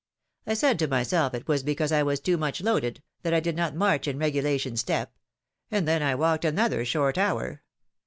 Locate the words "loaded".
2.59-3.03